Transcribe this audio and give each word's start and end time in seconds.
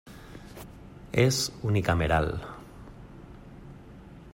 És 1.25 1.41
unicameral. 1.73 2.33